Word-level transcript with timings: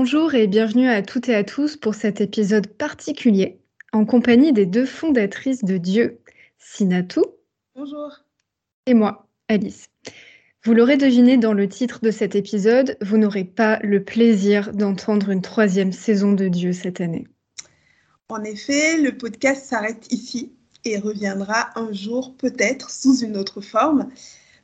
Bonjour 0.00 0.36
et 0.36 0.46
bienvenue 0.46 0.88
à 0.88 1.02
toutes 1.02 1.28
et 1.28 1.34
à 1.34 1.42
tous 1.42 1.76
pour 1.76 1.96
cet 1.96 2.20
épisode 2.20 2.68
particulier 2.68 3.58
en 3.92 4.04
compagnie 4.04 4.52
des 4.52 4.64
deux 4.64 4.86
fondatrices 4.86 5.64
de 5.64 5.76
Dieu, 5.76 6.20
Sinatou. 6.56 7.24
Bonjour. 7.74 8.12
Et 8.86 8.94
moi, 8.94 9.26
Alice. 9.48 9.88
Vous 10.62 10.72
l'aurez 10.72 10.98
deviné 10.98 11.36
dans 11.36 11.52
le 11.52 11.68
titre 11.68 11.98
de 12.00 12.12
cet 12.12 12.36
épisode, 12.36 12.96
vous 13.00 13.18
n'aurez 13.18 13.42
pas 13.42 13.80
le 13.82 14.04
plaisir 14.04 14.72
d'entendre 14.72 15.30
une 15.30 15.42
troisième 15.42 15.90
saison 15.90 16.30
de 16.32 16.46
Dieu 16.46 16.72
cette 16.72 17.00
année. 17.00 17.26
En 18.28 18.44
effet, 18.44 18.98
le 18.98 19.16
podcast 19.18 19.66
s'arrête 19.66 20.12
ici 20.12 20.52
et 20.84 20.96
reviendra 20.98 21.70
un 21.74 21.92
jour 21.92 22.36
peut-être 22.36 22.92
sous 22.92 23.18
une 23.18 23.36
autre 23.36 23.60
forme. 23.60 24.08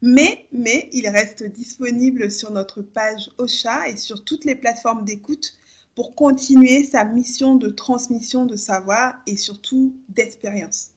Mais, 0.06 0.48
mais 0.52 0.90
il 0.92 1.08
reste 1.08 1.42
disponible 1.44 2.30
sur 2.30 2.50
notre 2.50 2.82
page 2.82 3.30
Ocha 3.38 3.88
et 3.88 3.96
sur 3.96 4.22
toutes 4.22 4.44
les 4.44 4.54
plateformes 4.54 5.02
d'écoute 5.02 5.54
pour 5.94 6.14
continuer 6.14 6.84
sa 6.84 7.06
mission 7.06 7.54
de 7.54 7.70
transmission 7.70 8.44
de 8.44 8.54
savoir 8.54 9.22
et 9.26 9.38
surtout 9.38 9.98
d'expérience. 10.10 10.90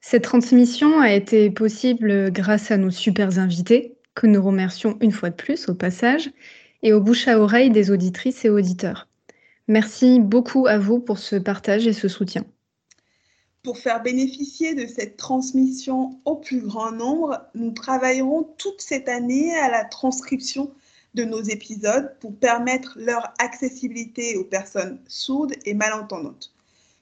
Cette 0.00 0.24
transmission 0.24 1.00
a 1.00 1.12
été 1.12 1.48
possible 1.48 2.32
grâce 2.32 2.72
à 2.72 2.76
nos 2.76 2.90
super 2.90 3.38
invités, 3.38 3.94
que 4.16 4.26
nous 4.26 4.42
remercions 4.42 4.98
une 5.00 5.12
fois 5.12 5.30
de 5.30 5.36
plus 5.36 5.68
au 5.68 5.74
passage, 5.74 6.28
et 6.82 6.92
au 6.92 7.00
bouche 7.00 7.28
à 7.28 7.38
oreille 7.38 7.70
des 7.70 7.92
auditrices 7.92 8.44
et 8.44 8.50
auditeurs. 8.50 9.06
Merci 9.68 10.18
beaucoup 10.18 10.66
à 10.66 10.76
vous 10.76 10.98
pour 10.98 11.18
ce 11.18 11.36
partage 11.36 11.86
et 11.86 11.92
ce 11.92 12.08
soutien. 12.08 12.44
Pour 13.68 13.76
faire 13.76 14.02
bénéficier 14.02 14.74
de 14.74 14.86
cette 14.86 15.18
transmission 15.18 16.18
au 16.24 16.36
plus 16.36 16.62
grand 16.62 16.90
nombre, 16.90 17.38
nous 17.54 17.70
travaillerons 17.70 18.48
toute 18.56 18.80
cette 18.80 19.10
année 19.10 19.54
à 19.58 19.70
la 19.70 19.84
transcription 19.84 20.70
de 21.12 21.24
nos 21.24 21.42
épisodes 21.42 22.14
pour 22.18 22.34
permettre 22.34 22.96
leur 22.98 23.34
accessibilité 23.38 24.38
aux 24.38 24.44
personnes 24.44 24.98
sourdes 25.06 25.52
et 25.66 25.74
malentendantes. 25.74 26.54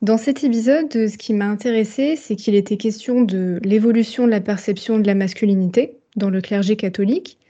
Dans 0.00 0.16
cet 0.16 0.44
épisode, 0.44 0.92
ce 0.92 1.18
qui 1.18 1.34
m'a 1.34 1.48
intéressé, 1.48 2.14
c'est 2.14 2.36
qu'il 2.36 2.54
était 2.54 2.76
question 2.76 3.22
de 3.22 3.58
l'évolution 3.64 4.26
de 4.26 4.30
la 4.30 4.40
perception 4.40 5.00
de 5.00 5.08
la 5.08 5.16
masculinité 5.16 5.96
dans 6.14 6.30
le 6.30 6.40
clergé 6.40 6.76
catholique, 6.76 7.40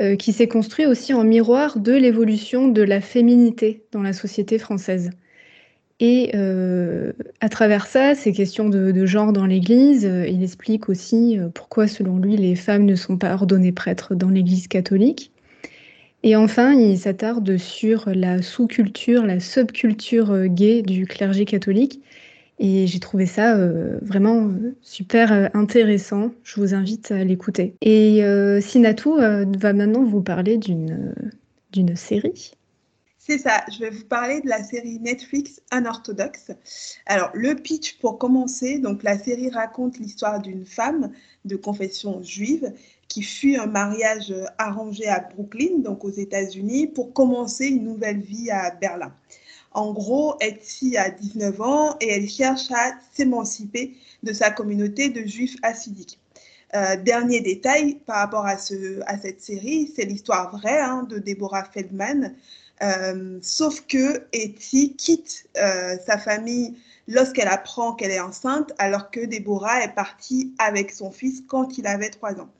euh, 0.00 0.14
qui 0.14 0.32
s'est 0.32 0.46
construit 0.46 0.86
aussi 0.86 1.12
en 1.12 1.24
miroir 1.24 1.80
de 1.80 1.94
l'évolution 1.94 2.68
de 2.68 2.82
la 2.82 3.00
féminité 3.00 3.82
dans 3.90 4.02
la 4.02 4.12
société 4.12 4.60
française. 4.60 5.10
Et 5.98 6.32
euh, 6.34 7.12
à 7.40 7.48
travers 7.48 7.86
ça, 7.86 8.14
ces 8.14 8.32
questions 8.32 8.68
de, 8.68 9.06
genre 9.06 9.32
dans 9.32 9.46
l'Église, 9.46 10.04
euh, 10.04 10.26
il 10.26 10.42
explique 10.42 10.90
aussi 10.90 11.38
euh, 11.38 11.48
pourquoi, 11.48 11.86
selon 11.88 12.18
lui, 12.18 12.36
les 12.36 12.54
femmes 12.54 12.84
ne 12.84 12.94
sont 12.94 13.16
pas 13.16 13.32
ordonnées 13.32 13.72
prêtres 13.72 14.14
dans 14.14 14.28
l'Église 14.28 14.68
catholique. 14.68 15.32
Et 16.22 16.36
enfin, 16.36 16.74
il 16.74 16.98
s'attarde 16.98 17.56
sur 17.56 18.10
la 18.10 18.42
sous-culture, 18.42 19.24
la 19.24 19.40
subculture 19.40 20.48
gay 20.48 20.82
du 20.82 21.06
clergé 21.06 21.44
catholique. 21.44 22.02
Et 22.58 22.86
j'ai 22.86 22.98
trouvé 23.00 23.26
ça 23.26 23.56
vraiment 24.00 24.50
super 24.80 25.50
intéressant. 25.54 26.32
Je 26.42 26.58
vous 26.58 26.74
invite 26.74 27.12
à 27.12 27.22
l'écouter. 27.22 27.74
Et 27.82 28.22
Sinatou 28.60 29.18
va 29.18 29.72
maintenant 29.74 30.02
vous 30.04 30.22
parler 30.22 30.56
d'une 30.58 31.96
série. 31.96 32.55
C'est 33.28 33.38
ça, 33.38 33.64
je 33.72 33.80
vais 33.80 33.90
vous 33.90 34.04
parler 34.04 34.40
de 34.40 34.48
la 34.48 34.62
série 34.62 35.00
Netflix 35.00 35.60
Unorthodoxe. 35.72 36.52
Alors, 37.06 37.30
le 37.34 37.56
pitch 37.56 37.98
pour 37.98 38.18
commencer, 38.18 38.78
donc 38.78 39.02
la 39.02 39.18
série 39.18 39.50
raconte 39.50 39.98
l'histoire 39.98 40.40
d'une 40.40 40.64
femme 40.64 41.10
de 41.44 41.56
confession 41.56 42.22
juive 42.22 42.72
qui 43.08 43.24
fuit 43.24 43.56
un 43.56 43.66
mariage 43.66 44.32
arrangé 44.58 45.08
à 45.08 45.18
Brooklyn, 45.18 45.78
donc 45.78 46.04
aux 46.04 46.10
États-Unis, 46.10 46.86
pour 46.86 47.12
commencer 47.12 47.66
une 47.66 47.82
nouvelle 47.82 48.20
vie 48.20 48.48
à 48.52 48.70
Berlin. 48.70 49.12
En 49.72 49.92
gros, 49.92 50.36
Etsy 50.38 50.96
a 50.96 51.10
19 51.10 51.60
ans 51.60 51.96
et 52.00 52.08
elle 52.10 52.28
cherche 52.28 52.70
à 52.70 52.92
s'émanciper 53.12 53.96
de 54.22 54.32
sa 54.32 54.52
communauté 54.52 55.08
de 55.08 55.26
juifs 55.26 55.56
assidiques. 55.62 56.20
Euh, 56.76 56.94
dernier 56.96 57.40
détail 57.40 57.96
par 58.06 58.18
rapport 58.18 58.46
à, 58.46 58.56
ce, 58.56 59.00
à 59.06 59.18
cette 59.18 59.40
série, 59.40 59.92
c'est 59.96 60.04
l'histoire 60.04 60.56
vraie 60.56 60.80
hein, 60.80 61.04
de 61.08 61.18
Deborah 61.18 61.64
Feldman, 61.64 62.36
euh, 62.82 63.38
sauf 63.42 63.86
que 63.86 64.26
Etty 64.32 64.96
quitte 64.96 65.48
euh, 65.56 65.96
sa 66.06 66.18
famille 66.18 66.74
lorsqu'elle 67.08 67.48
apprend 67.48 67.94
qu'elle 67.94 68.10
est 68.10 68.20
enceinte, 68.20 68.72
alors 68.78 69.10
que 69.10 69.24
Déborah 69.24 69.82
est 69.82 69.94
partie 69.94 70.52
avec 70.58 70.90
son 70.90 71.10
fils 71.10 71.42
quand 71.46 71.78
il 71.78 71.86
avait 71.86 72.10
trois 72.10 72.34
ans. 72.40 72.50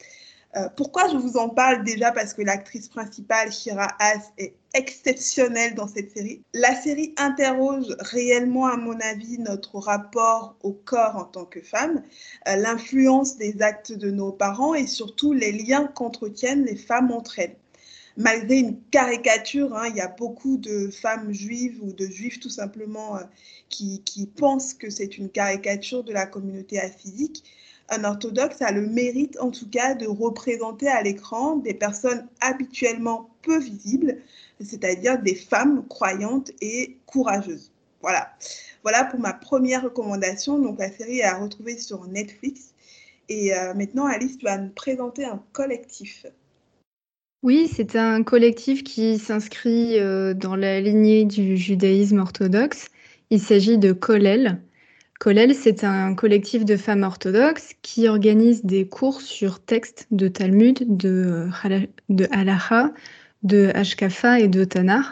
Euh, 0.57 0.69
pourquoi 0.75 1.09
je 1.09 1.19
vous 1.19 1.37
en 1.37 1.51
parle 1.51 1.85
déjà? 1.85 2.13
Parce 2.13 2.33
que 2.33 2.41
l'actrice 2.41 2.89
principale, 2.89 3.53
Shira 3.53 3.89
Haas, 3.99 4.31
est 4.39 4.55
exceptionnelle 4.73 5.75
dans 5.75 5.89
cette 5.89 6.11
série. 6.13 6.41
La 6.55 6.75
série 6.75 7.13
interroge 7.19 7.95
réellement, 7.99 8.67
à 8.67 8.77
mon 8.77 8.99
avis, 9.01 9.39
notre 9.39 9.79
rapport 9.79 10.57
au 10.63 10.73
corps 10.73 11.17
en 11.17 11.25
tant 11.25 11.45
que 11.45 11.61
femme, 11.61 12.03
l'influence 12.47 13.37
des 13.37 13.61
actes 13.61 13.93
de 13.93 14.11
nos 14.11 14.33
parents 14.33 14.75
et 14.75 14.87
surtout 14.87 15.35
les 15.35 15.53
liens 15.53 15.89
qu'entretiennent 15.89 16.65
les 16.65 16.77
femmes 16.77 17.11
entre 17.11 17.39
elles. 17.39 17.57
Malgré 18.17 18.61
une 18.61 18.81
caricature, 18.91 19.75
hein, 19.77 19.89
il 19.89 19.97
y 19.97 20.01
a 20.01 20.09
beaucoup 20.09 20.57
de 20.57 20.89
femmes 20.89 21.33
juives 21.33 21.79
ou 21.83 21.93
de 21.93 22.07
juifs 22.07 22.41
tout 22.41 22.51
simplement 22.51 23.17
euh, 23.17 23.21
qui, 23.69 24.03
qui 24.05 24.27
pensent 24.27 24.73
que 24.73 24.89
c'est 24.89 25.19
une 25.19 25.29
caricature 25.29 26.03
de 26.03 26.13
la 26.13 26.27
communauté 26.27 26.81
physique 26.99 27.45
un 27.89 28.05
orthodoxe 28.05 28.63
a 28.63 28.73
le 28.73 28.87
mérite 28.87 29.39
en 29.41 29.51
tout 29.51 29.69
cas 29.69 29.95
de 29.95 30.07
représenter 30.07 30.89
à 30.89 31.03
l'écran 31.03 31.57
des 31.57 31.75
personnes 31.75 32.27
habituellement 32.41 33.31
peu 33.43 33.59
visibles, 33.59 34.19
c'est-à-dire 34.61 35.21
des 35.21 35.35
femmes 35.35 35.87
croyantes 35.89 36.51
et 36.61 36.97
courageuses. 37.07 37.71
Voilà. 38.03 38.33
Voilà 38.83 39.05
pour 39.05 39.21
ma 39.21 39.33
première 39.33 39.83
recommandation. 39.85 40.59
Donc 40.59 40.79
la 40.79 40.91
série 40.91 41.21
est 41.21 41.25
à 41.25 41.39
retrouver 41.39 41.79
sur 41.79 42.07
Netflix. 42.07 42.73
Et 43.29 43.55
euh, 43.55 43.75
maintenant, 43.75 44.07
Alice, 44.07 44.39
tu 44.39 44.45
vas 44.45 44.59
nous 44.59 44.71
présenter 44.71 45.25
un 45.25 45.43
collectif. 45.53 46.27
Oui, 47.47 47.71
c'est 47.73 47.95
un 47.95 48.25
collectif 48.25 48.83
qui 48.83 49.19
s'inscrit 49.21 50.01
euh, 50.01 50.35
dans 50.35 50.57
la 50.57 50.81
lignée 50.81 51.25
du 51.25 51.57
judaïsme 51.57 52.19
orthodoxe. 52.19 52.89
Il 53.31 53.39
s'agit 53.39 53.79
de 53.79 53.93
Kollel. 53.93 54.61
Kollel, 55.21 55.55
c'est 55.55 55.85
un 55.85 56.17
collectif 56.17 56.65
de 56.65 56.77
femmes 56.77 57.05
orthodoxes 57.05 57.75
qui 57.83 58.09
organise 58.09 58.65
des 58.65 58.89
cours 58.89 59.21
sur 59.21 59.61
textes 59.61 60.09
de 60.11 60.27
Talmud, 60.27 60.97
de, 60.97 61.49
de 62.09 62.27
Halacha, 62.33 62.93
de 63.45 63.71
Ashkafa 63.77 64.41
et 64.41 64.49
de 64.49 64.65
Tanakh. 64.65 65.07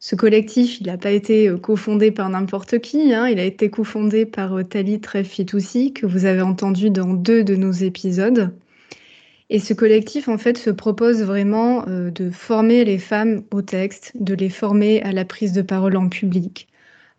Ce 0.00 0.16
collectif, 0.16 0.80
il 0.80 0.88
n'a 0.88 0.98
pas 0.98 1.12
été 1.12 1.48
cofondé 1.62 2.10
par 2.10 2.28
n'importe 2.28 2.80
qui, 2.80 3.14
hein. 3.14 3.28
il 3.28 3.38
a 3.38 3.44
été 3.44 3.70
cofondé 3.70 4.26
par 4.26 4.66
Talit 4.68 5.02
Fitoussi, 5.22 5.92
que 5.92 6.06
vous 6.06 6.24
avez 6.24 6.42
entendu 6.42 6.90
dans 6.90 7.14
deux 7.14 7.44
de 7.44 7.54
nos 7.54 7.70
épisodes. 7.70 8.52
Et 9.54 9.58
ce 9.58 9.74
collectif, 9.74 10.28
en 10.28 10.38
fait, 10.38 10.56
se 10.56 10.70
propose 10.70 11.22
vraiment 11.22 11.86
euh, 11.86 12.10
de 12.10 12.30
former 12.30 12.86
les 12.86 12.96
femmes 12.96 13.42
au 13.52 13.60
texte, 13.60 14.12
de 14.18 14.32
les 14.32 14.48
former 14.48 15.02
à 15.02 15.12
la 15.12 15.26
prise 15.26 15.52
de 15.52 15.60
parole 15.60 15.98
en 15.98 16.08
public, 16.08 16.68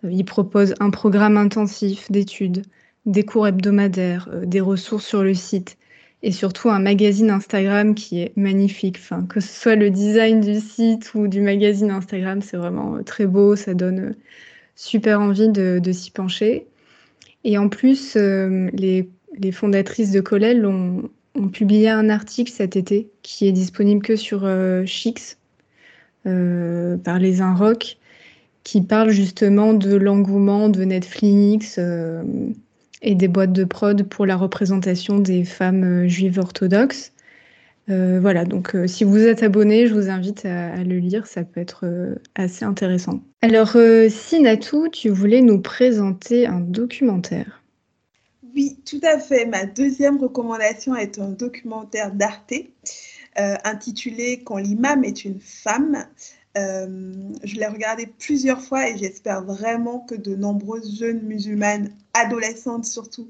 euh, 0.03 0.11
il 0.11 0.25
propose 0.25 0.73
un 0.79 0.89
programme 0.89 1.37
intensif 1.37 2.11
d'études, 2.11 2.63
des 3.05 3.23
cours 3.23 3.45
hebdomadaires, 3.45 4.29
euh, 4.33 4.47
des 4.47 4.61
ressources 4.61 5.05
sur 5.05 5.21
le 5.21 5.35
site 5.35 5.77
et 6.23 6.31
surtout 6.31 6.71
un 6.71 6.79
magazine 6.79 7.29
Instagram 7.29 7.93
qui 7.93 8.21
est 8.21 8.35
magnifique. 8.35 8.97
Que 9.29 9.39
ce 9.39 9.61
soit 9.61 9.75
le 9.75 9.91
design 9.91 10.41
du 10.41 10.59
site 10.59 11.13
ou 11.13 11.27
du 11.27 11.39
magazine 11.39 11.91
Instagram, 11.91 12.41
c'est 12.41 12.57
vraiment 12.57 13.03
très 13.03 13.27
beau, 13.27 13.55
ça 13.55 13.75
donne 13.75 14.15
super 14.75 15.21
envie 15.21 15.49
de, 15.49 15.79
s'y 15.91 16.09
pencher. 16.09 16.65
Et 17.43 17.59
en 17.59 17.69
plus, 17.69 18.15
les, 18.15 19.07
fondatrices 19.51 20.11
de 20.11 20.21
Colel 20.21 20.65
ont, 20.65 21.09
publié 21.51 21.89
un 21.89 22.09
article 22.09 22.51
cet 22.51 22.75
été 22.75 23.09
qui 23.21 23.47
est 23.47 23.51
disponible 23.51 24.01
que 24.03 24.15
sur 24.15 24.47
Chix 24.85 25.37
par 26.23 27.19
les 27.19 27.41
Inrocks 27.41 27.97
qui 28.63 28.81
parle 28.81 29.09
justement 29.09 29.73
de 29.73 29.95
l'engouement 29.95 30.69
de 30.69 30.83
Netflix 30.83 31.75
euh, 31.77 32.23
et 33.01 33.15
des 33.15 33.27
boîtes 33.27 33.53
de 33.53 33.63
prod 33.63 34.03
pour 34.03 34.25
la 34.25 34.37
représentation 34.37 35.19
des 35.19 35.43
femmes 35.43 35.83
euh, 35.83 36.07
juives 36.07 36.39
orthodoxes. 36.39 37.11
Euh, 37.89 38.19
voilà, 38.21 38.45
donc 38.45 38.77
si 38.87 39.03
vous 39.03 39.17
êtes 39.17 39.43
abonné, 39.43 39.87
je 39.87 39.93
vous 39.93 40.09
invite 40.09 40.45
à, 40.45 40.81
le 40.85 40.99
lire, 40.99 41.27
ça 41.27 41.43
peut 41.43 41.59
être 41.59 41.83
assez 42.33 42.63
intéressant. 42.63 43.21
Alors, 43.41 43.75
Sinatou, 44.07 44.87
tu 44.87 45.09
voulais 45.09 45.41
nous 45.41 45.59
présenter 45.59 46.47
un 46.47 46.61
documentaire. 46.61 47.61
Oui, 48.53 48.77
tout 48.85 48.99
à 49.03 49.19
fait. 49.19 49.45
Ma 49.45 49.65
deuxième 49.65 50.17
recommandation 50.17 50.95
est 50.95 51.19
un 51.19 51.29
documentaire 51.29 52.11
d'Arte 52.11 52.53
intitulé 53.35 54.43
Quand 54.43 54.57
l'imam 54.57 55.03
est 55.03 55.25
une 55.25 55.39
femme. 55.39 56.05
Euh, 56.55 57.13
je 57.43 57.55
l'ai 57.55 57.65
regardé 57.65 58.05
plusieurs 58.05 58.61
fois 58.61 58.87
et 58.87 58.97
j'espère 58.97 59.43
vraiment 59.43 60.01
que 60.01 60.13
de 60.13 60.35
nombreuses 60.35 60.99
jeunes 60.99 61.23
musulmanes, 61.23 61.89
adolescentes 62.13 62.85
surtout, 62.85 63.27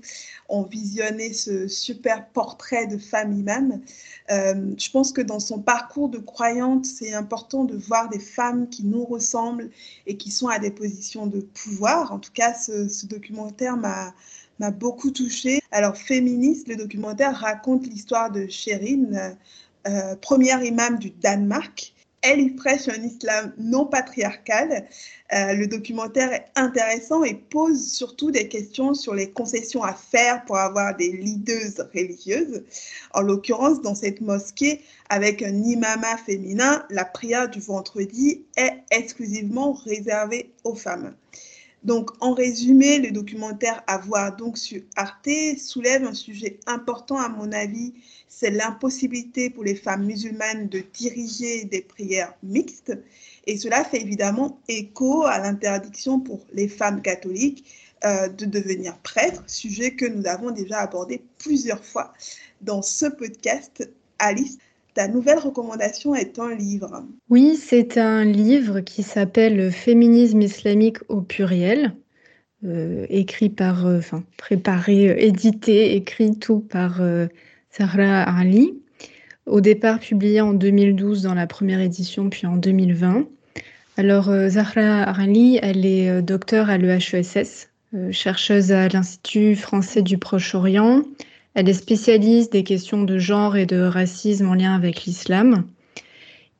ont 0.49 0.63
visionné 0.63 1.31
ce 1.31 1.69
super 1.69 2.27
portrait 2.27 2.85
de 2.85 2.97
femme 2.97 3.31
imam. 3.31 3.79
Euh, 4.29 4.73
je 4.77 4.89
pense 4.91 5.13
que 5.13 5.21
dans 5.21 5.39
son 5.39 5.59
parcours 5.61 6.09
de 6.09 6.17
croyante, 6.17 6.85
c'est 6.85 7.13
important 7.13 7.63
de 7.63 7.77
voir 7.77 8.09
des 8.09 8.19
femmes 8.19 8.67
qui 8.67 8.83
nous 8.83 9.05
ressemblent 9.05 9.69
et 10.05 10.17
qui 10.17 10.29
sont 10.29 10.49
à 10.49 10.59
des 10.59 10.71
positions 10.71 11.25
de 11.25 11.39
pouvoir. 11.39 12.11
En 12.11 12.19
tout 12.19 12.33
cas, 12.33 12.53
ce, 12.53 13.05
documentaire 13.05 13.77
m'a 13.77 14.13
m'a 14.59 14.71
beaucoup 14.71 15.11
touchée. 15.11 15.61
Alors, 15.71 15.97
féministe, 15.97 16.67
le 16.67 16.75
documentaire 16.75 17.35
raconte 17.35 17.87
l'histoire 17.87 18.31
de 18.31 18.47
Sherine, 18.47 19.37
euh, 19.87 20.15
première 20.15 20.63
imam 20.63 20.97
du 20.97 21.09
Danemark, 21.09 21.93
elle 22.23 22.55
prêche 22.55 22.87
un 22.87 23.03
islam 23.03 23.53
non 23.57 23.85
patriarcal. 23.85 24.87
Euh, 25.33 25.53
le 25.53 25.67
documentaire 25.67 26.31
est 26.31 26.45
intéressant 26.55 27.23
et 27.23 27.33
pose 27.33 27.91
surtout 27.91 28.31
des 28.31 28.47
questions 28.47 28.93
sur 28.93 29.13
les 29.13 29.29
concessions 29.29 29.83
à 29.83 29.93
faire 29.93 30.45
pour 30.45 30.57
avoir 30.57 30.95
des 30.95 31.11
leaders 31.11 31.85
religieuses. 31.93 32.63
En 33.13 33.21
l'occurrence, 33.21 33.81
dans 33.81 33.93
cette 33.93 34.21
mosquée, 34.21 34.81
avec 35.09 35.41
un 35.41 35.63
imama 35.63 36.17
féminin, 36.17 36.85
la 36.89 37.03
prière 37.03 37.49
du 37.49 37.59
vendredi 37.59 38.45
est 38.55 38.83
exclusivement 38.89 39.73
réservée 39.73 40.53
aux 40.63 40.75
femmes. 40.75 41.13
Donc, 41.83 42.11
en 42.21 42.33
résumé, 42.33 42.99
le 42.99 43.11
documentaire 43.11 43.83
à 43.87 43.97
voir 43.97 44.35
donc 44.37 44.57
sur 44.57 44.81
Arte 44.95 45.29
soulève 45.57 46.05
un 46.05 46.13
sujet 46.13 46.59
important 46.65 47.17
à 47.17 47.27
mon 47.27 47.51
avis, 47.51 47.93
c'est 48.29 48.51
l'impossibilité 48.51 49.49
pour 49.49 49.65
les 49.65 49.75
femmes 49.75 50.05
musulmanes 50.05 50.69
de 50.69 50.83
diriger 50.93 51.65
des 51.65 51.81
prières 51.81 52.33
mixtes. 52.41 52.97
Et 53.47 53.57
cela 53.57 53.83
fait 53.83 54.01
évidemment 54.01 54.61
écho 54.69 55.25
à 55.25 55.39
l'interdiction 55.39 56.19
pour 56.21 56.45
les 56.53 56.69
femmes 56.69 57.01
catholiques 57.01 57.65
euh, 58.05 58.29
de 58.29 58.45
devenir 58.45 58.97
prêtres, 58.99 59.43
sujet 59.47 59.95
que 59.95 60.05
nous 60.05 60.25
avons 60.25 60.51
déjà 60.51 60.79
abordé 60.79 61.21
plusieurs 61.37 61.83
fois 61.83 62.13
dans 62.61 62.81
ce 62.81 63.05
podcast. 63.05 63.89
Alice, 64.19 64.57
ta 64.93 65.07
nouvelle 65.07 65.39
recommandation 65.39 66.15
est 66.15 66.39
un 66.39 66.53
livre. 66.55 67.03
Oui, 67.29 67.55
c'est 67.55 67.97
un 67.97 68.23
livre 68.23 68.81
qui 68.81 69.03
s'appelle 69.03 69.71
Féminisme 69.71 70.41
islamique 70.41 70.97
au 71.09 71.21
pluriel, 71.21 71.93
euh, 72.65 73.05
écrit 73.09 73.49
par, 73.49 73.85
euh, 73.87 73.99
préparé, 74.37 75.09
euh, 75.09 75.15
édité, 75.17 75.95
écrit 75.95 76.37
tout 76.37 76.59
par 76.59 77.01
Zahra 77.77 78.23
Ali. 78.23 78.79
Au 79.45 79.59
départ 79.59 79.99
publié 79.99 80.39
en 80.39 80.53
2012 80.53 81.23
dans 81.23 81.33
la 81.33 81.47
première 81.47 81.81
édition, 81.81 82.29
puis 82.29 82.47
en 82.47 82.55
2020. 82.55 83.27
Alors 83.97 84.31
Zahra 84.47 85.03
Ali, 85.03 85.59
elle 85.61 85.85
est 85.85 86.21
docteur 86.21 86.69
à 86.69 86.77
l'EHESS, 86.77 87.69
chercheuse 88.11 88.71
à 88.71 88.87
l'Institut 88.87 89.55
français 89.55 90.01
du 90.01 90.17
Proche-Orient. 90.17 91.03
Elle 91.55 91.69
est 91.69 91.73
spécialiste 91.73 92.51
des 92.51 92.63
questions 92.63 93.03
de 93.03 93.19
genre 93.19 93.55
et 93.55 93.67
de 93.67 93.79
racisme 93.79 94.49
en 94.49 94.55
lien 94.55 94.73
avec 94.73 95.03
l'islam. 95.03 95.65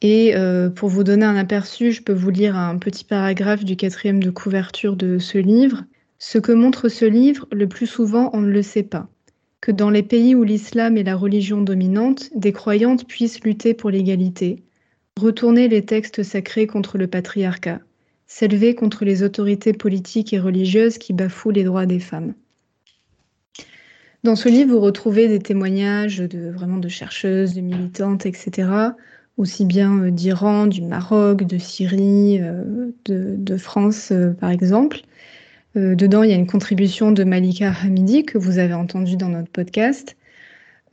Et 0.02 0.36
euh, 0.36 0.70
pour 0.70 0.90
vous 0.90 1.04
donner 1.04 1.26
un 1.26 1.36
aperçu, 1.36 1.92
je 1.92 2.04
peux 2.04 2.14
vous 2.14 2.30
lire 2.30 2.56
un 2.56 2.78
petit 2.78 3.04
paragraphe 3.04 3.64
du 3.64 3.76
quatrième 3.76 4.22
de 4.22 4.30
couverture 4.30 4.96
de 4.96 5.18
ce 5.18 5.40
livre. 5.40 5.84
Ce 6.20 6.38
que 6.38 6.52
montre 6.52 6.90
ce 6.90 7.06
livre, 7.06 7.48
le 7.52 7.68
plus 7.68 7.88
souvent, 7.88 8.30
on 8.34 8.42
ne 8.42 8.52
le 8.52 8.62
sait 8.62 8.84
pas. 8.84 9.10
Que 9.62 9.72
dans 9.72 9.90
les 9.90 10.04
pays 10.04 10.36
où 10.36 10.44
l'islam 10.44 10.98
est 10.98 11.04
la 11.04 11.16
religion 11.16 11.62
dominante, 11.62 12.30
des 12.36 12.52
croyantes 12.52 13.08
puissent 13.08 13.44
lutter 13.44 13.74
pour 13.74 13.90
l'égalité, 13.90 14.62
retourner 15.20 15.70
les 15.70 15.86
textes 15.86 16.22
sacrés 16.22 16.68
contre 16.68 16.98
le 16.98 17.08
patriarcat, 17.08 17.80
s'élever 18.28 18.76
contre 18.76 19.06
les 19.06 19.24
autorités 19.24 19.74
politiques 19.74 20.34
et 20.34 20.40
religieuses 20.40 20.98
qui 20.98 21.14
bafouent 21.14 21.52
les 21.52 21.64
droits 21.64 21.86
des 21.86 22.00
femmes. 22.00 22.34
Dans 24.24 24.38
ce 24.38 24.48
livre, 24.48 24.72
vous 24.72 24.80
retrouvez 24.80 25.28
des 25.28 25.40
témoignages 25.40 26.20
de 26.20 26.88
chercheuses, 26.88 27.54
de 27.56 27.62
militantes, 27.62 28.26
etc., 28.26 28.94
aussi 29.38 29.66
bien 29.66 30.04
euh, 30.04 30.12
d'Iran, 30.12 30.68
du 30.68 30.82
Maroc, 30.82 31.44
de 31.44 31.58
Syrie, 31.58 32.40
euh, 32.42 32.92
de, 33.06 33.58
France, 33.58 34.12
euh, 34.12 34.32
par 34.32 34.52
exemple. 34.52 35.02
dedans, 35.76 36.24
il 36.24 36.30
y 36.30 36.34
a 36.34 36.38
une 36.38 36.48
contribution 36.48 37.12
de 37.12 37.24
Malika 37.24 37.74
Hamidi 37.84 38.24
que 38.24 38.38
vous 38.38 38.60
avez 38.60 38.74
entendue 38.74 39.18
dans 39.18 39.30
notre 39.30 39.50
podcast. 39.50 40.16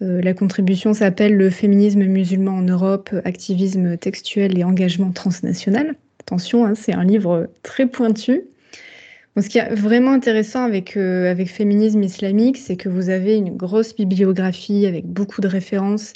la 0.01 0.33
contribution 0.33 0.95
s'appelle 0.95 1.37
Le 1.37 1.51
féminisme 1.51 2.05
musulman 2.07 2.57
en 2.57 2.63
Europe, 2.63 3.11
activisme 3.25 3.99
textuel 3.99 4.59
et 4.59 4.65
engagement 4.65 5.13
transnational. 5.13 5.95
Attention, 6.21 6.65
hein, 6.65 6.75
c'est 6.75 6.95
un 6.95 7.05
livre 7.05 7.49
très 7.63 7.87
pointu 7.87 8.43
ce 9.37 9.49
qui 9.49 9.59
est 9.59 9.75
vraiment 9.75 10.13
intéressant 10.13 10.65
avec, 10.65 10.97
euh, 10.97 11.31
avec 11.31 11.49
féminisme 11.49 12.03
islamique, 12.03 12.59
c'est 12.59 12.77
que 12.77 12.89
vous 12.89 13.11
avez 13.11 13.37
une 13.37 13.57
grosse 13.57 13.95
bibliographie 13.95 14.87
avec 14.87 15.07
beaucoup 15.07 15.41
de 15.41 15.49
références. 15.49 16.13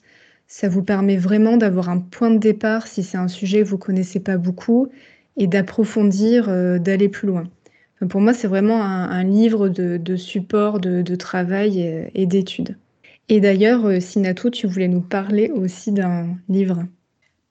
Ça 0.49 0.69
vous 0.69 0.83
permet 0.83 1.17
vraiment 1.17 1.57
d'avoir 1.57 1.89
un 1.89 2.01
point 2.01 2.31
de 2.31 2.39
départ 2.39 2.87
si 2.87 3.03
c'est 3.03 3.17
un 3.17 3.29
sujet 3.29 3.61
que 3.61 3.69
vous 3.69 3.79
connaissez 3.79 4.21
pas 4.21 4.37
beaucoup 4.37 4.89
et 5.37 5.47
d'approfondir, 5.47 6.49
euh, 6.49 6.79
d'aller 6.79 7.09
plus 7.09 7.29
loin. 7.29 7.45
pour 8.09 8.21
moi, 8.21 8.35
c'est 8.35 8.49
vraiment 8.49 8.83
un, 8.83 9.25
livre 9.25 9.69
de, 9.69 10.17
support, 10.17 10.81
de, 10.81 11.15
travail 11.17 12.11
et, 12.15 12.27
d'études. 12.27 12.77
Et 13.29 13.41
d'ailleurs, 13.41 13.87
euh, 13.87 14.01
Sinatou, 14.01 14.51
tu 14.51 14.67
voulais 14.67 14.89
nous 14.89 15.01
parler 15.01 15.51
aussi 15.51 15.93
d'un 15.93 16.37
livre. 16.49 16.85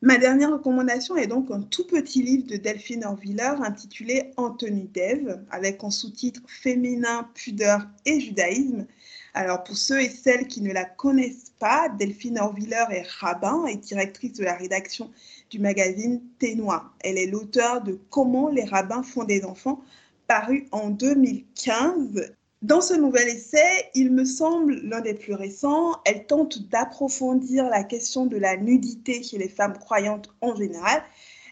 Ma 0.05 0.17
dernière 0.17 0.51
recommandation 0.51 1.15
est 1.15 1.27
donc 1.27 1.49
un 1.49 1.61
tout 1.61 1.87
petit 1.87 2.21
livre 2.21 2.45
de 2.45 2.57
Delphine 2.57 3.05
Orviller 3.05 3.53
intitulé 3.63 4.33
Anthony 4.35 4.89
Dev, 4.93 5.39
avec 5.49 5.81
en 5.81 5.91
sous-titre 5.91 6.41
Féminin, 6.45 7.29
pudeur 7.33 7.87
et 8.05 8.19
judaïsme. 8.19 8.85
Alors 9.33 9.63
pour 9.63 9.77
ceux 9.77 10.01
et 10.01 10.09
celles 10.09 10.47
qui 10.47 10.59
ne 10.59 10.73
la 10.73 10.83
connaissent 10.83 11.53
pas, 11.57 11.87
Delphine 11.87 12.37
Orviller 12.37 12.83
est 12.91 13.07
rabbin 13.07 13.65
et 13.65 13.77
directrice 13.77 14.33
de 14.33 14.43
la 14.43 14.55
rédaction 14.55 15.09
du 15.49 15.59
magazine 15.59 16.21
Ténois. 16.37 16.91
Elle 16.99 17.17
est 17.17 17.27
l'auteur 17.27 17.81
de 17.81 17.97
Comment 18.09 18.49
les 18.49 18.65
rabbins 18.65 19.03
font 19.03 19.23
des 19.23 19.45
enfants, 19.45 19.85
paru 20.27 20.67
en 20.73 20.89
2015. 20.89 22.33
Dans 22.63 22.79
ce 22.79 22.93
nouvel 22.93 23.27
essai, 23.27 23.89
il 23.93 24.09
me 24.13 24.23
semble 24.23 24.75
l'un 24.83 25.01
des 25.01 25.15
plus 25.15 25.33
récents, 25.33 25.99
elle 26.05 26.25
tente 26.27 26.69
d'approfondir 26.69 27.65
la 27.65 27.83
question 27.83 28.25
de 28.25 28.37
la 28.37 28.55
nudité 28.55 29.21
chez 29.21 29.37
les 29.37 29.49
femmes 29.49 29.77
croyantes 29.77 30.29
en 30.39 30.55
général 30.55 31.03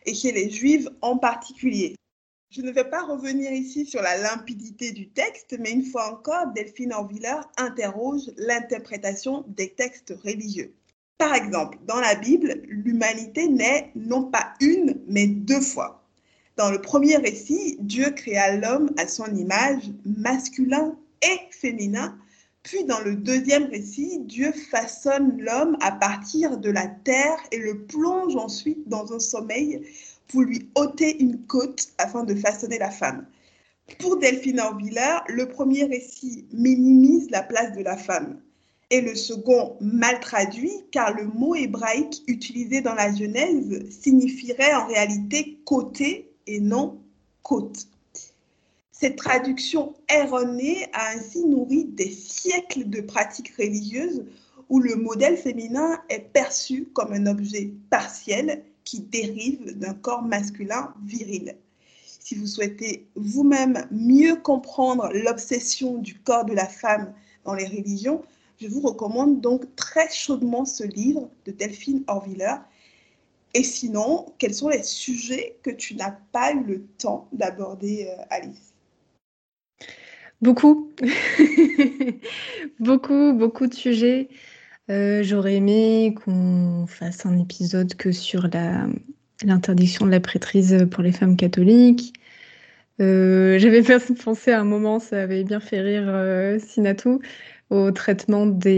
et 0.06 0.14
chez 0.16 0.32
les 0.32 0.50
juives 0.50 0.90
en 1.02 1.18
particulier. 1.18 1.96
Je 2.50 2.62
ne 2.62 2.72
vais 2.72 2.90
pas 2.90 3.04
revenir 3.04 3.52
ici 3.52 3.86
sur 3.86 4.02
la 4.02 4.20
limpidité 4.20 4.94
du 4.94 5.10
texte, 5.10 5.58
mais 5.60 5.72
une 5.72 5.84
fois 5.84 6.14
encore, 6.14 6.48
Delphine 6.56 6.94
Orviller 6.94 7.42
interroge 7.58 8.32
l'interprétation 8.38 9.44
des 9.50 9.74
textes 9.74 10.14
religieux. 10.24 10.74
Par 11.18 11.36
exemple, 11.36 11.78
dans 11.86 12.00
la 12.00 12.16
Bible, 12.16 12.62
l'humanité 12.70 13.50
naît 13.50 13.92
non 13.96 14.32
pas 14.32 14.54
une, 14.62 15.02
mais 15.08 15.28
deux 15.28 15.60
fois. 15.60 16.01
Dans 16.58 16.70
le 16.70 16.82
premier 16.82 17.18
récit, 17.18 17.78
Dieu 17.80 18.10
créa 18.12 18.58
l'homme 18.58 18.92
à 18.98 19.08
son 19.08 19.34
image, 19.36 19.92
masculin 20.06 20.98
et 21.22 21.40
féminin. 21.50 22.18
Puis 22.64 22.84
dans 22.84 23.00
le 23.00 23.16
deuxième 23.16 23.66
récit, 23.66 24.20
Dieu 24.20 24.52
façonne 24.52 25.38
l'homme 25.40 25.78
à 25.82 25.92
partir 25.92 26.58
de 26.58 26.70
la 26.70 26.88
terre 26.88 27.38
et 27.52 27.58
le 27.58 27.86
plonge 27.86 28.36
ensuite 28.36 28.88
dans 28.88 29.14
un 29.14 29.20
sommeil 29.20 29.82
pour 30.28 30.42
lui 30.42 30.70
ôter 30.76 31.22
une 31.22 31.40
côte 31.48 31.88
afin 31.98 32.24
de 32.24 32.36
façonner 32.36 32.78
la 32.78 32.92
femme. 32.92 33.26
Pour 34.00 34.18
Delphine 34.18 34.60
Orviller, 34.60 35.18
le 35.28 35.48
premier 35.48 35.86
récit 35.86 36.46
minimise 36.54 37.30
la 37.32 37.44
place 37.44 37.76
de 37.76 37.82
la 37.82 37.98
femme 37.98 38.40
et 38.90 39.02
le 39.02 39.16
second 39.16 39.78
mal 39.80 40.20
traduit 40.20 40.84
car 40.92 41.14
le 41.16 41.26
mot 41.26 41.56
hébraïque 41.56 42.24
utilisé 42.28 42.82
dans 42.82 42.94
la 42.94 43.14
Genèse 43.14 43.90
signifierait 43.90 44.74
en 44.74 44.86
réalité 44.88 45.58
côté 45.66 46.31
et 46.48 46.60
non 46.60 47.00
côte. 47.44 47.88
Cette 48.92 49.16
traduction 49.16 49.96
erronée 50.10 50.88
a 50.94 51.10
ainsi 51.16 51.44
nourri 51.44 51.86
des 51.86 52.12
siècles 52.12 52.90
de 52.90 53.02
pratiques 53.02 53.54
religieuses 53.58 54.26
où 54.70 54.80
le 54.80 54.96
modèle 54.96 55.38
féminin 55.38 56.00
est 56.10 56.32
perçu 56.32 56.86
comme 56.94 57.12
un 57.12 57.26
objet 57.26 57.74
partiel 57.90 58.64
qui 58.84 59.02
dérive 59.02 59.78
d'un 59.78 59.94
corps 59.94 60.22
masculin 60.22 60.94
viril. 61.04 61.58
Si 62.20 62.36
vous 62.36 62.46
souhaitez 62.46 63.08
vous-même 63.16 63.88
mieux 63.92 64.36
comprendre 64.36 65.10
l'obsession 65.14 65.98
du 65.98 66.20
corps 66.20 66.46
de 66.46 66.54
la 66.54 66.68
femme 66.68 67.14
dans 67.44 67.56
les 67.56 67.66
religions, 67.66 68.22
je 68.62 68.68
vous 68.68 68.82
recommande 68.82 69.42
donc 69.42 69.76
très 69.76 70.10
chaudement 70.12 70.66
ce 70.66 70.84
livre 70.84 71.30
de 71.46 71.52
Delphine 71.52 72.04
Orviller. 72.08 72.56
Et 73.54 73.64
sinon, 73.64 74.28
quels 74.38 74.54
sont 74.54 74.70
les 74.70 74.84
sujets 74.84 75.58
que 75.64 75.72
tu 75.72 75.96
n'as 75.96 76.16
pas 76.32 76.54
eu 76.54 76.64
le 76.64 76.84
temps 76.98 77.28
d'aborder, 77.34 78.08
euh, 78.10 78.24
Alice? 78.30 78.74
Beaucoup, 80.42 80.92
beaucoup, 82.80 83.34
beaucoup 83.34 83.68
de 83.68 83.74
sujets. 83.74 84.30
Euh, 84.90 85.22
j'aurais 85.22 85.56
aimé 85.56 86.16
qu'on 86.16 86.86
fasse 86.88 87.26
un 87.26 87.38
épisode 87.38 87.94
que 87.96 88.12
sur 88.12 88.48
l'interdiction 89.44 90.06
de 90.06 90.12
la 90.12 90.20
prêtrise 90.20 90.88
pour 90.90 91.04
les 91.04 91.12
femmes 91.12 91.36
catholiques. 91.36 92.14
Euh, 93.02 93.60
j'avais 93.60 93.84
pensé 94.24 94.52
à 94.52 94.62
un 94.62 94.64
moment, 94.64 95.00
ça 95.00 95.22
avait 95.22 95.44
bien 95.44 95.60
fait 95.60 95.82
rire 95.82 96.60
Sinatou, 96.60 97.20
au 97.70 97.92
traitement 97.92 98.48
des 98.48 98.74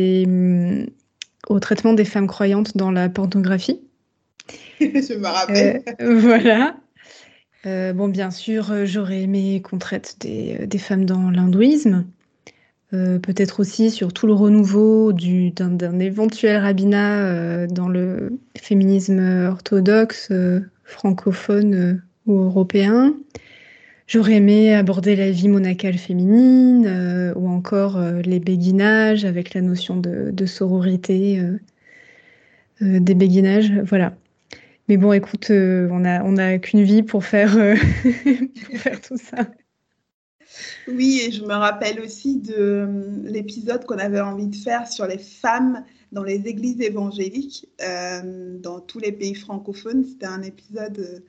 femmes 2.06 2.28
croyantes 2.28 2.76
dans 2.76 2.92
la 2.92 3.08
pornographie. 3.08 3.80
Je 4.80 5.18
me 5.18 5.28
rappelle. 5.28 5.84
voilà. 6.00 6.76
bon, 7.64 8.08
bien 8.08 8.32
sûr, 8.32 8.86
j'aurais 8.86 9.22
aimé 9.22 9.62
qu'on 9.62 9.78
traite 9.78 10.18
des, 10.20 10.78
femmes 10.78 11.06
dans 11.06 11.30
l'hindouisme. 11.30 12.06
Euh, 12.94 13.18
peut-être 13.18 13.60
aussi 13.60 13.90
sur 13.90 14.14
tout 14.14 14.28
le 14.28 14.34
renouveau 14.34 15.14
d'un 15.14 16.00
éventuel 16.00 16.58
rabbinat 16.58 17.26
euh, 17.26 17.68
dans 17.68 17.88
le 17.88 18.38
féminisme 18.56 19.48
orthodoxe, 19.48 20.28
euh, 20.32 20.60
francophone 20.84 22.04
ou 22.28 22.38
européen. 22.38 23.16
J'aurais 24.06 24.34
aimé 24.34 24.76
aborder 24.76 25.16
la 25.16 25.32
vie 25.32 25.48
monacale 25.48 25.98
féminine 25.98 27.34
ou 27.36 27.48
encore 27.48 28.00
les 28.24 28.40
béguinages 28.40 29.24
avec 29.24 29.54
la 29.54 29.62
notion 29.62 29.96
de, 29.96 30.46
sororité 30.46 31.42
des 32.82 33.14
béguinages. 33.16 33.72
Voilà. 33.86 34.14
Mais 34.90 34.98
bon, 34.98 35.14
écoute, 35.14 35.50
on 35.50 36.00
n'a 36.00 36.48
a 36.48 36.58
qu'une 36.58 36.84
vie 36.84 37.04
pour 37.04 37.24
faire, 37.24 37.52
pour 38.68 38.78
faire 38.78 39.02
tout 39.02 39.18
ça. 39.18 39.48
Oui, 40.88 41.22
et 41.24 41.32
je 41.32 41.44
me 41.44 41.54
rappelle 41.54 42.00
aussi 42.02 42.40
de 42.40 42.54
euh, 42.58 43.22
l'épisode 43.24 43.86
qu'on 43.86 43.98
avait 43.98 44.22
envie 44.22 44.48
de 44.48 44.56
faire 44.56 44.88
sur 44.88 45.08
les 45.08 45.18
femmes 45.18 45.84
dans 46.12 46.24
les 46.24 46.48
églises 46.48 46.82
évangéliques 46.82 47.68
euh, 47.82 48.58
dans 48.60 48.80
tous 48.80 49.00
les 49.00 49.12
pays 49.12 49.36
francophones. 49.36 50.04
C'était 50.04 50.26
un 50.26 50.42
épisode 50.42 51.00
euh, 51.00 51.20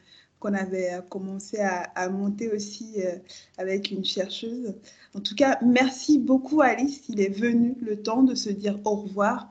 qu'on 0.45 0.53
avait 0.53 1.01
commencé 1.09 1.59
à, 1.59 2.09
monter 2.11 2.51
aussi 2.51 2.97
avec 3.57 3.91
une 3.91 4.05
chercheuse. 4.05 4.75
En 5.15 5.21
tout 5.21 5.35
cas, 5.35 5.59
merci 5.65 6.19
beaucoup 6.19 6.61
Alice. 6.61 7.01
Il 7.09 7.23
est 7.23 7.35
venu 7.35 7.75
le 7.81 7.97
temps 7.97 8.23
de 8.23 8.35
se 8.35 8.51
dire 8.51 8.79
au 8.85 8.97
revoir. 8.97 9.51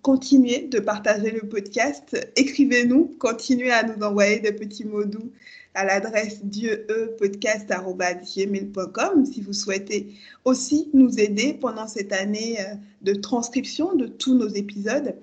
continuez 0.00 0.68
de 0.68 0.80
partager 0.80 1.30
le 1.30 1.46
podcast. 1.46 2.16
Écrivez-nous, 2.36 3.16
continuez 3.18 3.70
à 3.70 3.82
nous 3.82 4.02
envoyer 4.02 4.40
des 4.40 4.52
petits 4.52 4.86
mots 4.86 5.04
doux 5.04 5.30
à 5.78 5.84
l'adresse 5.84 6.44
dieupodcast.com 6.44 9.24
si 9.24 9.40
vous 9.42 9.52
souhaitez 9.52 10.08
aussi 10.44 10.90
nous 10.92 11.20
aider 11.20 11.54
pendant 11.54 11.86
cette 11.86 12.12
année 12.12 12.58
euh, 12.60 12.74
de 13.02 13.14
transcription 13.14 13.94
de 13.94 14.08
tous 14.08 14.34
nos 14.34 14.48
épisodes. 14.48 15.14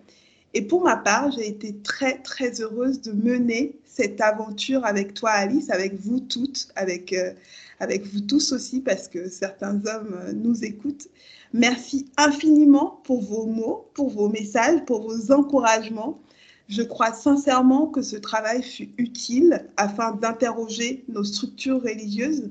Et 0.55 0.61
pour 0.61 0.83
ma 0.83 0.95
part, 0.95 1.31
j'ai 1.31 1.49
été 1.49 1.75
très, 1.83 2.19
très 2.19 2.61
heureuse 2.61 3.01
de 3.01 3.11
mener 3.11 3.77
cette 3.83 4.21
aventure 4.21 4.85
avec 4.85 5.13
toi, 5.13 5.31
Alice, 5.31 5.69
avec 5.69 5.99
vous 5.99 6.21
toutes, 6.21 6.69
avec, 6.77 7.11
euh, 7.11 7.33
avec 7.81 8.05
vous 8.07 8.21
tous 8.21 8.53
aussi, 8.53 8.79
parce 8.79 9.09
que 9.09 9.27
certains 9.27 9.85
hommes 9.85 10.17
euh, 10.17 10.31
nous 10.31 10.63
écoutent. 10.63 11.09
Merci 11.51 12.05
infiniment 12.15 13.01
pour 13.03 13.21
vos 13.21 13.45
mots, 13.45 13.89
pour 13.93 14.09
vos 14.09 14.29
messages, 14.29 14.85
pour 14.85 15.01
vos 15.01 15.33
encouragements. 15.33 16.21
Je 16.69 16.83
crois 16.83 17.11
sincèrement 17.11 17.87
que 17.87 18.01
ce 18.01 18.15
travail 18.15 18.63
fut 18.63 18.91
utile 18.97 19.67
afin 19.75 20.13
d'interroger 20.13 21.03
nos 21.09 21.25
structures 21.25 21.83
religieuses, 21.83 22.49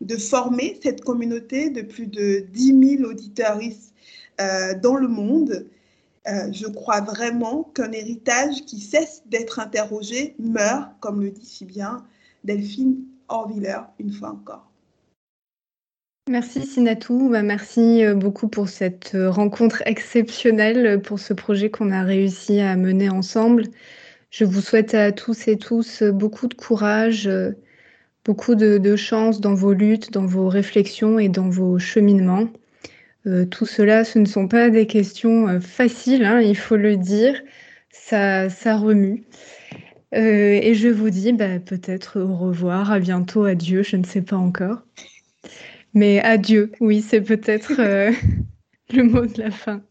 de 0.00 0.16
former 0.16 0.80
cette 0.82 1.04
communauté 1.04 1.68
de 1.68 1.82
plus 1.82 2.06
de 2.06 2.46
10 2.50 2.96
000 2.98 3.10
auditeurs 3.10 3.60
euh, 4.40 4.74
dans 4.80 4.96
le 4.96 5.08
monde. 5.08 5.66
Euh, 6.28 6.52
je 6.52 6.66
crois 6.66 7.00
vraiment 7.00 7.64
qu'un 7.74 7.90
héritage 7.90 8.64
qui 8.64 8.78
cesse 8.78 9.22
d'être 9.26 9.58
interrogé 9.58 10.36
meurt, 10.38 10.90
comme 11.00 11.20
le 11.20 11.30
dit 11.30 11.44
si 11.44 11.64
bien 11.64 12.04
Delphine 12.44 12.98
Orviller, 13.28 13.80
une 13.98 14.12
fois 14.12 14.30
encore. 14.30 14.70
Merci 16.30 16.64
Sinatou, 16.64 17.28
bah, 17.28 17.42
merci 17.42 18.04
euh, 18.04 18.14
beaucoup 18.14 18.46
pour 18.46 18.68
cette 18.68 19.16
euh, 19.16 19.28
rencontre 19.28 19.82
exceptionnelle, 19.86 21.02
pour 21.02 21.18
ce 21.18 21.32
projet 21.32 21.70
qu'on 21.70 21.90
a 21.90 22.04
réussi 22.04 22.60
à 22.60 22.76
mener 22.76 23.10
ensemble. 23.10 23.64
Je 24.30 24.44
vous 24.44 24.60
souhaite 24.60 24.94
à 24.94 25.10
tous 25.10 25.48
et 25.48 25.58
tous 25.58 26.04
beaucoup 26.04 26.46
de 26.46 26.54
courage, 26.54 27.28
beaucoup 28.24 28.54
de, 28.54 28.96
chance 28.96 29.40
dans 29.40 29.54
vos 29.54 29.74
luttes, 29.74 30.10
dans 30.10 30.24
vos 30.24 30.48
réflexions 30.48 31.18
et 31.18 31.28
dans 31.28 31.50
vos 31.50 31.78
cheminements. 31.78 32.48
Tout 33.50 33.66
cela, 33.66 34.04
ce 34.04 34.18
ne 34.18 34.24
sont 34.24 34.48
pas 34.48 34.70
des 34.70 34.86
questions 34.86 35.60
faciles, 35.60 36.24
hein, 36.24 36.40
il 36.40 36.56
faut 36.56 36.76
le 36.76 36.96
dire. 36.96 37.40
Ça, 37.90 38.48
ça 38.48 38.76
remue. 38.76 39.24
et 40.12 40.74
je 40.74 40.88
vous 40.88 41.10
dis 41.10 41.32
bah, 41.32 41.58
peut-être 41.60 42.20
au 42.20 42.36
revoir, 42.36 42.90
à 42.92 43.00
bientôt, 43.00 43.44
adieu, 43.44 43.82
je 43.82 43.96
ne 43.96 44.04
sais 44.04 44.22
pas 44.22 44.36
encore. 44.36 44.82
Mais 45.94 46.20
adieu, 46.20 46.72
oui, 46.80 47.02
c'est 47.02 47.20
peut-être 47.20 47.74
euh, 47.78 48.12
le 48.92 49.02
mot 49.04 49.26
de 49.26 49.42
la 49.42 49.50
fin. 49.50 49.82